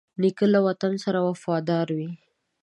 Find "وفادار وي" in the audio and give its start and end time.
1.29-2.09